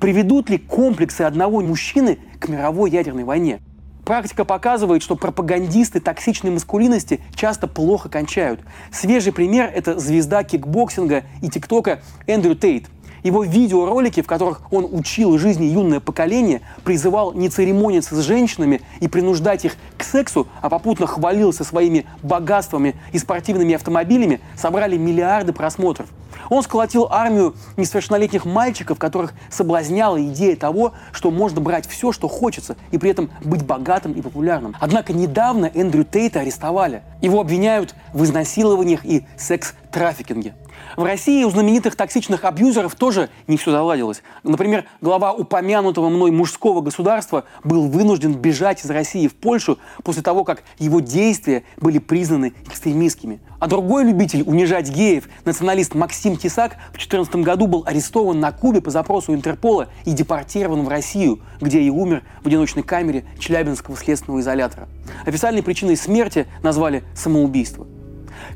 Приведут 0.00 0.48
ли 0.48 0.58
комплексы 0.58 1.22
одного 1.22 1.60
мужчины 1.60 2.18
к 2.38 2.48
мировой 2.48 2.90
ядерной 2.90 3.24
войне? 3.24 3.60
Практика 4.04 4.44
показывает, 4.44 5.02
что 5.02 5.14
пропагандисты 5.14 6.00
токсичной 6.00 6.50
маскулинности 6.50 7.20
часто 7.34 7.68
плохо 7.68 8.08
кончают. 8.08 8.60
Свежий 8.90 9.32
пример– 9.32 9.70
это 9.74 10.00
звезда 10.00 10.42
кикбоксинга 10.42 11.24
и 11.42 11.48
тиктока 11.48 12.00
Эндрю 12.26 12.56
Тейт– 12.56 12.86
его 13.22 13.44
видеоролики, 13.44 14.22
в 14.22 14.26
которых 14.26 14.62
он 14.70 14.88
учил 14.90 15.38
жизни 15.38 15.66
юное 15.66 16.00
поколение, 16.00 16.62
призывал 16.84 17.32
не 17.32 17.48
церемониться 17.48 18.14
с 18.14 18.24
женщинами 18.24 18.80
и 19.00 19.08
принуждать 19.08 19.64
их 19.64 19.76
к 19.96 20.02
сексу, 20.02 20.46
а 20.60 20.68
попутно 20.68 21.06
хвалился 21.06 21.64
своими 21.64 22.06
богатствами 22.22 22.94
и 23.12 23.18
спортивными 23.18 23.74
автомобилями, 23.74 24.40
собрали 24.56 24.96
миллиарды 24.96 25.52
просмотров. 25.52 26.08
Он 26.48 26.62
сколотил 26.62 27.08
армию 27.10 27.54
несовершеннолетних 27.76 28.44
мальчиков, 28.44 28.98
которых 28.98 29.34
соблазняла 29.50 30.22
идея 30.22 30.56
того, 30.56 30.92
что 31.12 31.30
можно 31.30 31.60
брать 31.60 31.86
все, 31.86 32.12
что 32.12 32.28
хочется, 32.28 32.76
и 32.90 32.98
при 32.98 33.10
этом 33.10 33.30
быть 33.44 33.64
богатым 33.64 34.12
и 34.12 34.22
популярным. 34.22 34.74
Однако 34.80 35.12
недавно 35.12 35.66
Эндрю 35.66 36.04
Тейта 36.04 36.40
арестовали. 36.40 37.02
Его 37.20 37.40
обвиняют 37.40 37.94
в 38.12 38.24
изнасилованиях 38.24 39.04
и 39.04 39.26
секс-трафикинге. 39.36 40.54
В 40.96 41.04
России 41.04 41.44
у 41.44 41.50
знаменитых 41.50 41.94
токсичных 41.96 42.44
абьюзеров 42.44 42.94
тоже 42.94 43.30
не 43.46 43.56
все 43.56 43.70
заладилось. 43.70 44.22
Например, 44.42 44.86
глава 45.00 45.32
упомянутого 45.32 46.08
мной 46.08 46.30
мужского 46.30 46.80
государства 46.80 47.44
был 47.64 47.88
вынужден 47.88 48.34
бежать 48.34 48.84
из 48.84 48.90
России 48.90 49.28
в 49.28 49.34
Польшу 49.34 49.78
после 50.02 50.22
того, 50.22 50.44
как 50.44 50.62
его 50.78 51.00
действия 51.00 51.64
были 51.76 51.98
признаны 51.98 52.54
экстремистскими. 52.66 53.40
А 53.60 53.66
другой 53.66 54.04
любитель 54.04 54.42
унижать 54.42 54.88
геев, 54.88 55.28
националист 55.44 55.94
Максим 55.94 56.38
Тесак, 56.38 56.76
в 56.88 56.92
2014 56.92 57.36
году 57.36 57.66
был 57.66 57.82
арестован 57.86 58.40
на 58.40 58.52
Кубе 58.52 58.80
по 58.80 58.90
запросу 58.90 59.34
Интерпола 59.34 59.88
и 60.06 60.12
депортирован 60.12 60.82
в 60.82 60.88
Россию, 60.88 61.40
где 61.60 61.82
и 61.82 61.90
умер 61.90 62.22
в 62.42 62.46
одиночной 62.46 62.82
камере 62.82 63.26
Челябинского 63.38 63.98
следственного 63.98 64.40
изолятора. 64.40 64.88
Официальной 65.26 65.62
причиной 65.62 65.98
смерти 65.98 66.46
назвали 66.62 67.04
самоубийство. 67.14 67.86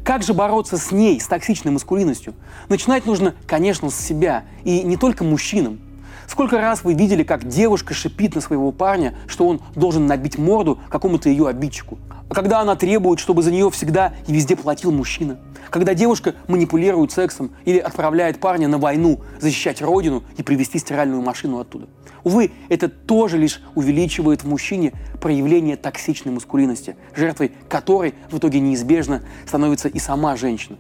Как 0.04 0.23
же 0.23 0.32
бороться 0.32 0.78
с 0.78 0.90
ней, 0.90 1.20
с 1.20 1.26
токсичной 1.26 1.73
маскулинностью? 1.73 2.32
Начинать 2.70 3.04
нужно, 3.04 3.34
конечно, 3.46 3.90
с 3.90 3.96
себя. 3.96 4.44
И 4.64 4.82
не 4.84 4.96
только 4.96 5.23
мужчинам. 5.23 5.80
Сколько 6.26 6.61
раз 6.61 6.85
вы 6.85 6.95
видели, 6.95 7.23
как 7.23 7.47
девушка 7.47 7.95
шипит 7.95 8.35
на 8.35 8.40
своего 8.40 8.73
парня, 8.73 9.14
что 9.26 9.47
он 9.47 9.61
должен 9.75 10.07
набить 10.07 10.38
морду 10.38 10.78
какому-то 10.88 11.28
ее 11.28 11.49
обидчику? 11.49 11.99
А 12.28 12.35
когда 12.35 12.61
она 12.61 12.75
требует, 12.75 13.21
чтобы 13.21 13.43
за 13.43 13.50
нее 13.50 13.71
всегда 13.71 14.14
и 14.26 14.33
везде 14.33 14.57
платил 14.57 14.90
мужчина? 14.90 15.38
Когда 15.71 15.95
девушка 15.95 16.35
манипулирует 16.49 17.12
сексом 17.12 17.50
или 17.64 17.78
отправляет 17.78 18.40
парня 18.40 18.69
на 18.69 18.78
войну 18.78 19.21
защищать 19.40 19.83
родину 19.83 20.23
и 20.37 20.43
привезти 20.43 20.78
стиральную 20.78 21.21
машину 21.21 21.59
оттуда? 21.59 21.87
Увы, 22.23 22.52
это 22.69 22.88
тоже 22.88 23.37
лишь 23.37 23.61
увеличивает 23.75 24.45
в 24.45 24.49
мужчине 24.49 24.93
проявление 25.21 25.76
токсичной 25.76 26.33
маскулинности, 26.33 26.97
жертвой 27.14 27.52
которой 27.69 28.14
в 28.31 28.38
итоге 28.38 28.61
неизбежно 28.61 29.23
становится 29.47 29.88
и 29.88 29.99
сама 29.99 30.37
женщина. 30.37 30.78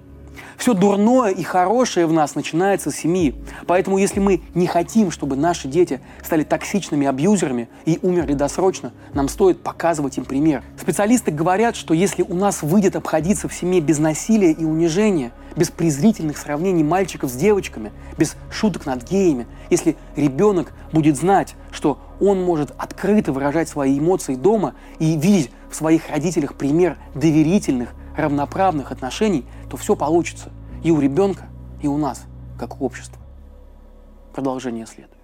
Все 0.56 0.74
дурное 0.74 1.30
и 1.30 1.42
хорошее 1.42 2.06
в 2.06 2.12
нас 2.12 2.34
начинается 2.34 2.90
с 2.90 2.96
семьи. 2.96 3.34
Поэтому 3.66 3.98
если 3.98 4.20
мы 4.20 4.42
не 4.54 4.66
хотим, 4.66 5.10
чтобы 5.10 5.36
наши 5.36 5.68
дети 5.68 6.00
стали 6.22 6.44
токсичными 6.44 7.06
абьюзерами 7.06 7.68
и 7.84 7.98
умерли 8.02 8.34
досрочно, 8.34 8.92
нам 9.12 9.28
стоит 9.28 9.62
показывать 9.62 10.18
им 10.18 10.24
пример. 10.24 10.62
Специалисты 10.80 11.30
говорят, 11.30 11.76
что 11.76 11.94
если 11.94 12.22
у 12.22 12.34
нас 12.34 12.62
выйдет 12.62 12.96
обходиться 12.96 13.48
в 13.48 13.54
семье 13.54 13.80
без 13.80 13.98
насилия 13.98 14.52
и 14.52 14.64
унижения, 14.64 15.32
без 15.56 15.70
презрительных 15.70 16.38
сравнений 16.38 16.82
мальчиков 16.82 17.30
с 17.30 17.34
девочками, 17.34 17.92
без 18.18 18.36
шуток 18.50 18.86
над 18.86 19.08
геями, 19.08 19.46
если 19.70 19.96
ребенок 20.16 20.72
будет 20.92 21.16
знать, 21.16 21.54
что 21.70 21.98
он 22.20 22.42
может 22.42 22.72
открыто 22.78 23.32
выражать 23.32 23.68
свои 23.68 23.98
эмоции 23.98 24.34
дома 24.34 24.74
и 24.98 25.16
видеть 25.16 25.50
в 25.70 25.76
своих 25.76 26.08
родителях 26.10 26.54
пример 26.54 26.96
доверительных, 27.14 27.90
равноправных 28.16 28.92
отношений, 28.92 29.46
то 29.70 29.76
все 29.76 29.96
получится 29.96 30.50
и 30.82 30.90
у 30.90 31.00
ребенка, 31.00 31.44
и 31.82 31.88
у 31.88 31.96
нас, 31.96 32.24
как 32.58 32.80
у 32.80 32.84
общества. 32.84 33.20
Продолжение 34.32 34.86
следует. 34.86 35.14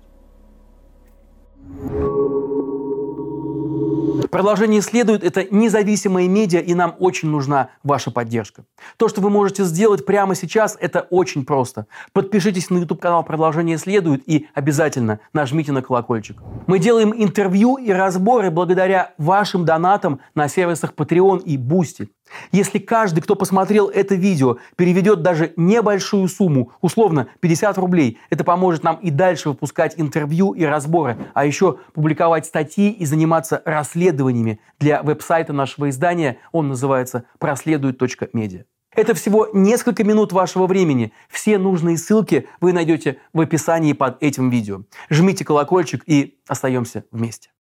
Продолжение 4.31 4.81
следует. 4.81 5.25
Это 5.25 5.45
независимые 5.51 6.29
медиа, 6.29 6.61
и 6.61 6.75
нам 6.75 6.95
очень 6.99 7.29
нужна 7.29 7.71
ваша 7.83 8.11
поддержка. 8.11 8.65
То, 8.97 9.09
что 9.09 9.21
вы 9.21 9.29
можете 9.29 9.65
сделать 9.65 10.07
прямо 10.07 10.35
сейчас, 10.35 10.77
это 10.81 11.01
очень 11.11 11.45
просто. 11.45 11.87
Подпишитесь 12.13 12.71
на 12.71 12.79
YouTube-канал 12.79 13.25
«Продолжение 13.25 13.77
следует» 13.77 14.23
и 14.29 14.47
обязательно 14.55 15.19
нажмите 15.33 15.73
на 15.73 15.83
колокольчик. 15.83 16.39
Мы 16.67 16.79
делаем 16.79 17.13
интервью 17.17 17.77
и 17.77 17.91
разборы 17.91 18.51
благодаря 18.51 19.13
вашим 19.19 19.65
донатам 19.65 20.21
на 20.35 20.49
сервисах 20.49 20.95
Patreon 20.95 21.43
и 21.43 21.57
Boosty. 21.57 22.09
Если 22.53 22.79
каждый, 22.79 23.21
кто 23.21 23.35
посмотрел 23.35 23.89
это 23.89 24.15
видео, 24.15 24.59
переведет 24.77 25.23
даже 25.23 25.53
небольшую 25.57 26.29
сумму, 26.29 26.73
условно 26.81 27.29
50 27.41 27.79
рублей, 27.79 28.19
это 28.31 28.45
поможет 28.45 28.83
нам 28.83 28.97
и 28.97 29.11
дальше 29.11 29.51
выпускать 29.51 29.95
интервью 29.97 30.53
и 30.53 30.65
разборы, 30.65 31.17
а 31.35 31.45
еще 31.45 31.79
публиковать 31.95 32.47
статьи 32.47 32.91
и 32.91 33.05
заниматься 33.05 33.63
расследованиями 33.65 34.61
для 34.79 35.03
веб-сайта 35.03 35.53
нашего 35.53 35.91
издания. 35.91 36.39
Он 36.53 36.69
называется 36.69 37.25
проследует.медиа. 37.39 38.65
Это 38.95 39.15
всего 39.15 39.49
несколько 39.53 40.03
минут 40.03 40.33
вашего 40.33 40.67
времени. 40.67 41.13
Все 41.29 41.59
нужные 41.59 41.97
ссылки 41.97 42.49
вы 42.61 42.73
найдете 42.73 43.19
в 43.33 43.41
описании 43.41 43.93
под 43.93 44.21
этим 44.21 44.51
видео. 44.51 44.83
Жмите 45.09 45.45
колокольчик 45.45 46.03
и 46.07 46.41
остаемся 46.49 47.05
вместе. 47.13 47.51